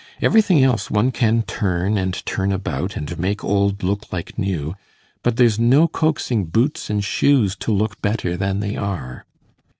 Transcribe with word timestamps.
Everything 0.19 0.63
else 0.63 0.89
one 0.89 1.11
can 1.11 1.43
turn 1.43 1.95
and 1.95 2.25
turn 2.25 2.51
about, 2.51 2.97
and 2.97 3.19
make 3.19 3.43
old 3.43 3.83
look 3.83 4.11
like 4.11 4.35
new; 4.35 4.73
but 5.21 5.37
there's 5.37 5.59
no 5.59 5.87
coaxing 5.87 6.45
boots 6.45 6.89
and 6.89 7.05
shoes 7.05 7.55
to 7.57 7.71
look 7.71 8.01
better 8.01 8.35
than 8.35 8.61
they 8.61 8.75
are. 8.75 9.25